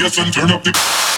[0.00, 1.09] bass and turn up the.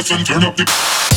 [0.00, 1.09] Bass and turn up the.